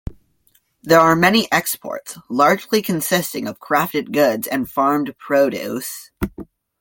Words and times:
There 0.81 0.99
are 0.99 1.15
many 1.15 1.47
exports, 1.51 2.17
largely 2.27 2.81
consisting 2.81 3.47
of 3.47 3.59
crafted 3.59 4.11
goods 4.11 4.47
and 4.47 4.67
farmed 4.67 5.15
produce. 5.19 6.09